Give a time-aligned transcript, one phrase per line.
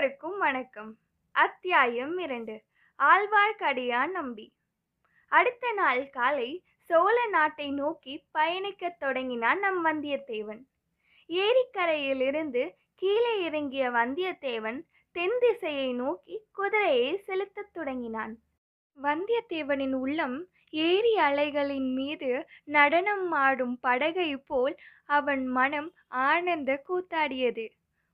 [0.00, 0.96] அனைவருக்கும் வணக்கம்.
[1.32, 2.62] அத்தியாயம் இரண்டு.
[2.98, 4.52] ஆழ்வார்க்கடியான் நம்பி.
[5.28, 10.64] அடுத்த நாள் காலை சோழ நாட்டை நோக்கி பயணிக்கத் தொடங்கினான் நம் வந்தியத்தேவன்.
[11.28, 14.82] ஏரிக்கரையிலிருந்து கீழே இறங்கிய வந்தியத்தேவன்
[15.12, 18.38] தென் திசையை நோக்கி குதிரையை செலுத்தத் தொடங்கினான்.
[19.02, 27.68] வந்தியத்தேவனின் உள்ளம் ஏரி அலைகளின் மீது நடனம் ஆடும் படகை போல் அவன் மனம் ஆனந்த கூத்தாடியது.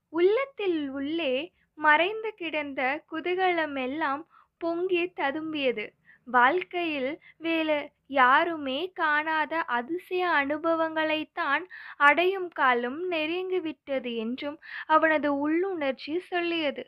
[0.09, 2.81] உள்ளத்தில் உள்ளே மறைந்து கிடந்த
[3.11, 4.23] குதூகலமெல்லாம்
[4.61, 5.85] பொங்கி ததும்பியது.
[6.27, 7.77] வாழ்க்கையில் வேறு
[8.19, 11.63] யாருமே காணாத அதிசய அனுபவங்களைத்தான்
[12.07, 16.83] அடையும் காலம் நெருங்கிவிட்டது என்றும் அவனது உள்ளுணர்ச்சி சொல்லியது.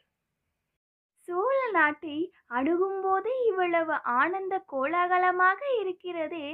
[1.28, 2.18] சோழ நாட்டை
[2.58, 6.48] அணுகும்போது இவ்வளவு ஆனந்த கோலாகலமாக இருக்கிறதே.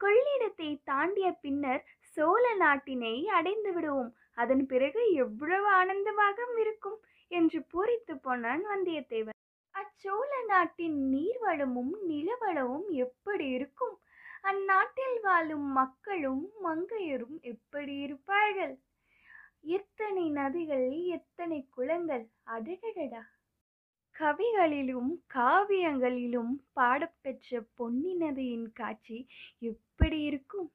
[0.00, 1.82] கொள்ளிடத்தை தாண்டிய பின்னர்
[2.16, 6.98] சோழ நாட்டினை அடைந்து விடுவோம் அதன் பிறகு எவ்வளவு ஆனந்தமாக இருக்கும்.
[7.30, 9.38] என்று பூரித்து போனான் வந்தியத்தேவன்.
[9.74, 13.96] அச்சோழ நாட்டின் நீர்வளமும் நிலவளமும் எப்படி இருக்கும்?
[14.42, 18.74] அந்நாட்டில் வாழும் மக்களும் மங்கையரும் எப்படி இருப்பார்கள்?
[19.70, 22.24] எத்தனை நதிகள் எத்தனை குளங்கள்?
[22.46, 23.22] அடடடடா!
[24.14, 29.18] கவிகளிலும் காவியங்களிலும் பாடப்பெற்ற பொன்னி நதியின் காட்சி
[29.62, 30.68] எப்படி இருக்கும்?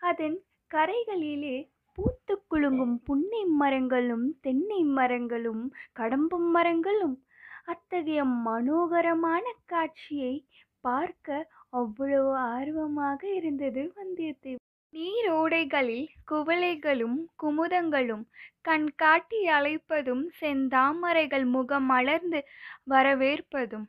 [0.00, 0.38] அதன்
[0.70, 1.56] கரைகளிலே
[1.96, 5.62] பூத்து குலுங்கும் புன்னை மரங்களும் தென்னை மரங்களும்
[5.98, 7.16] கடம்பம் மரங்களும்.
[7.64, 10.34] அத்தகைய மனோகரமான காட்சியை
[10.80, 11.28] பார்க்க
[11.70, 14.62] அவ்வளவு ஆர்வமாக இருந்தது வந்தியத்தேவன்.
[14.92, 18.24] நீரோடைகளில் குவளைகளும் குமுதங்களும்
[18.60, 22.40] கண் காட்டி அழைப்பதும் செந்தாமரைகள் முகம் மலர்ந்து
[22.84, 23.86] வரவேற்பதும்.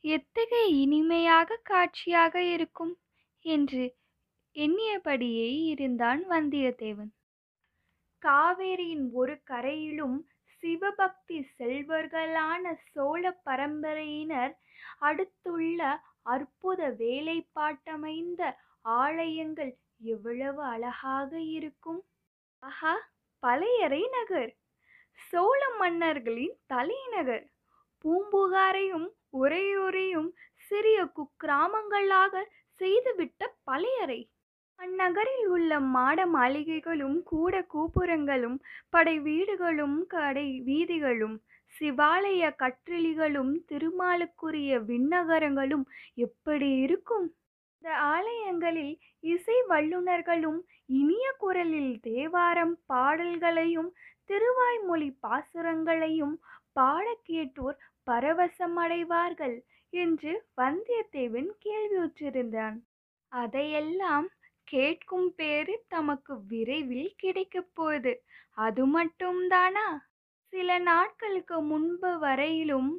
[0.00, 2.94] எத்தகைய இனிமையாக காட்சியாக இருக்கும்
[3.44, 3.84] என்று
[4.56, 7.12] எண்ணியபடியே இருந்தான் வந்தியத்தேவன்.
[8.24, 10.28] காவேரியின் ஒரு கரையிலும்
[10.62, 14.52] சிவபக்தி செல்வர்களான சோழ பரம்பரையினர்
[14.98, 15.80] அடுத்துள்ள
[16.22, 18.42] அற்புத வேலைப்பாட்டமைந்த
[18.84, 22.00] ஆலயங்கள் எவ்வளவு அழகாக இருக்கும்.
[22.62, 22.94] ஆஹா
[23.42, 24.52] பழையறை நகர்
[25.30, 27.44] சோழ மன்னர்களின் தலைநகர்.
[28.04, 32.44] பூம்புகாரையும் உறையூரையும் சிறிய குக்கிராமங்களாக
[32.80, 34.20] செய்துவிட்ட பழையறை.
[34.80, 38.56] அந்நகரில் உள்ள மாட மாளிகைகளும் கூட கோபுரங்களும்
[38.90, 41.36] படை வீடுகளும் கடை வீதிகளும்
[41.74, 45.84] சிவாலய கற்றளிகளும் திருமாலுக்குரிய விண்ணகரங்களும்
[46.16, 47.26] எப்படி இருக்கும்?
[47.82, 50.60] இந்த ஆலயங்களில் இசை வல்லுநர்களும்
[50.94, 53.90] இனிய குரலில் தேவாரம் பாடல்களையும்
[54.30, 56.36] திருவாய்மொழி பாசுரங்களையும்
[56.72, 59.56] பாட கேட்டோர் பரவசமடைவார்கள்
[59.92, 62.78] என்று வந்தியத்தேவன் கேள்வியுற்றிருந்தான்
[63.32, 64.26] அதையெல்லாம்
[64.68, 68.12] கேட்கும் பேறு தமக்கு விரைவில் கிடைக்கப் போகுது.
[68.58, 69.86] அது மட்டும்தானா?
[70.52, 72.90] சில நாட்களுக்கு முன்பு வரையிலும்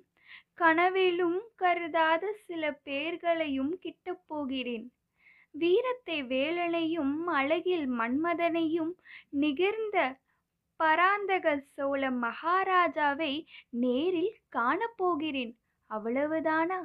[0.56, 4.86] கனவிலும் கருதாத சில பேர்களையும் கிட்டப் போகிறேன்.
[5.56, 8.94] வீரத்தை வேலனையும் அழகில் மன்மதனையும்
[9.36, 9.98] நிகர்ந்த
[10.80, 13.34] பராந்தக சோழ மகாராஜாவை
[13.78, 15.54] நேரில் காணப்போகிறேன்
[15.90, 16.80] அவ்வளவுதானா?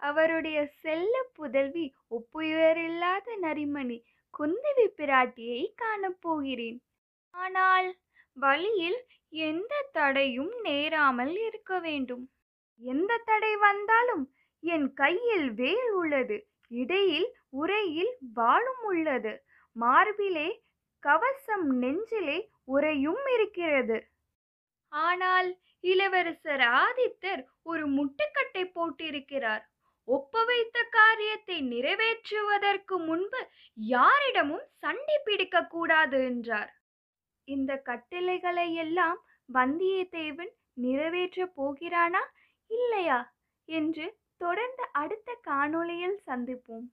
[0.00, 3.98] அவருடைய செல்ல புதல்வி ஒப்புயரில்லாத நரிமணி
[4.34, 6.78] குந்தவி பிராட்டியை காணப்போகிறேன்
[7.34, 7.88] ஆனால்
[8.36, 9.00] வழியில்
[9.32, 12.24] எந்த தடையும் நேராமல் இருக்க வேண்டும்.
[12.82, 14.24] எந்த தடை வந்தாலும்
[14.62, 16.36] என் கையில் வேல் உள்ளது
[16.70, 19.32] இடையில் உரையில் வாளும் உள்ளது.
[19.76, 20.48] மார்பிலே
[21.02, 23.98] கவசம் நெஞ்சிலே உரையும் இருக்கிறது.
[24.92, 25.48] ஆனால்
[25.84, 29.64] இளவரசர் ஆதித்தர் ஒரு முட்டுக்கட்டை போட்டிருக்கிறார்.
[30.14, 33.40] ஒப்புவைத்த காரியத்தை நிறைவேற்றுவதற்கு முன்பு
[33.88, 36.70] யாரிடமும் சண்டை பிடிக்க கூடாது என்றார்.
[37.48, 39.18] இந்த கட்டளைகளை எல்லாம்
[39.48, 40.52] வந்தியத்தேவன்
[40.84, 42.22] நிறைவேற்ற போகிறானா
[42.70, 43.18] இல்லையா
[43.68, 44.06] என்று
[44.36, 46.86] தொடர்ந்து அடுத்த காணொளியில் சந்திப்போம்.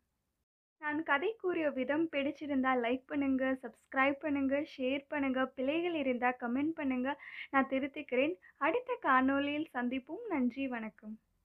[0.81, 7.09] நான் கதை கூறிய விதம் பிடிச்சிருந்தால் லைக் பண்ணுங்க சப்ஸ்கிரைப் பண்ணுங்க ஷேர் பண்ணுங்க பிழைகள் இருந்தால் கமெண்ட் பண்ணுங்க.
[7.51, 10.24] நான் திருத்திக்கிறேன் அடுத்த காணொளியில் சந்திப்போம்.
[10.27, 11.15] நன்றி வணக்கம்.